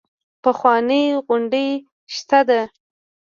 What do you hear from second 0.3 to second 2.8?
پخوانۍ غونډۍ شته ده.